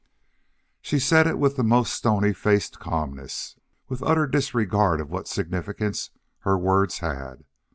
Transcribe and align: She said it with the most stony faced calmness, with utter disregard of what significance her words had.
She 0.81 0.97
said 0.97 1.27
it 1.27 1.37
with 1.37 1.57
the 1.57 1.63
most 1.63 1.93
stony 1.93 2.33
faced 2.33 2.79
calmness, 2.79 3.55
with 3.87 4.01
utter 4.01 4.25
disregard 4.25 4.99
of 4.99 5.11
what 5.11 5.27
significance 5.27 6.09
her 6.39 6.57
words 6.57 6.97
had. 7.05 7.43